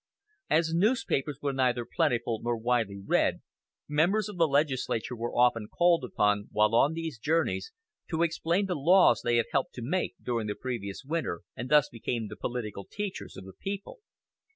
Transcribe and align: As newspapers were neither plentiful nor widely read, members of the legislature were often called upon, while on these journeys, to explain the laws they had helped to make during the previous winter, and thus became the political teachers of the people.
As 0.49 0.73
newspapers 0.73 1.37
were 1.43 1.53
neither 1.53 1.85
plentiful 1.85 2.39
nor 2.41 2.57
widely 2.57 2.97
read, 3.05 3.41
members 3.87 4.27
of 4.29 4.37
the 4.37 4.47
legislature 4.47 5.15
were 5.15 5.35
often 5.37 5.67
called 5.67 6.03
upon, 6.03 6.47
while 6.51 6.73
on 6.73 6.93
these 6.93 7.19
journeys, 7.19 7.71
to 8.09 8.23
explain 8.23 8.65
the 8.65 8.73
laws 8.73 9.21
they 9.23 9.35
had 9.35 9.45
helped 9.51 9.75
to 9.75 9.83
make 9.83 10.15
during 10.19 10.47
the 10.47 10.55
previous 10.55 11.03
winter, 11.05 11.41
and 11.55 11.69
thus 11.69 11.87
became 11.87 12.29
the 12.29 12.35
political 12.35 12.87
teachers 12.89 13.37
of 13.37 13.45
the 13.45 13.53
people. 13.53 13.99